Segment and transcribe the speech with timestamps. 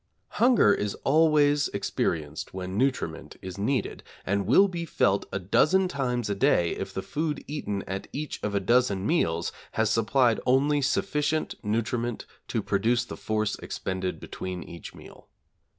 [0.41, 6.27] Hunger is always experienced when nutriment is needed, and will be felt a dozen times
[6.27, 10.81] a day if the food eaten at each of a dozen meals has supplied only
[10.81, 15.27] sufficient nutriment to produce the force expended between each meal.